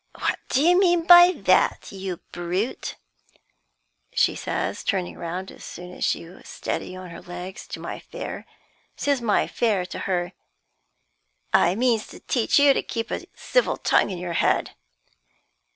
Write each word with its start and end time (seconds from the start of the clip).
'What 0.17 0.39
do 0.49 0.63
you 0.63 0.79
mean 0.79 1.05
by 1.05 1.31
that, 1.31 1.91
you 1.91 2.21
brute?' 2.31 2.95
says 4.15 4.79
she, 4.79 4.83
turning 4.89 5.15
round 5.15 5.51
as 5.51 5.63
soon 5.63 5.93
as 5.93 6.03
she 6.03 6.25
was 6.25 6.47
steady 6.49 6.95
on 6.95 7.11
her 7.11 7.21
legs, 7.21 7.67
to 7.67 7.79
my 7.79 7.99
fare. 7.99 8.47
Says 8.95 9.21
my 9.21 9.45
fare 9.45 9.85
to 9.85 9.99
her: 10.09 10.33
'I 11.53 11.75
means 11.75 12.07
to 12.07 12.19
teach 12.19 12.57
you 12.57 12.73
to 12.73 12.81
keep 12.81 13.11
a 13.11 13.27
civil 13.35 13.77
tongue 13.77 14.09
in 14.09 14.17
your 14.17 14.33
head. 14.33 14.71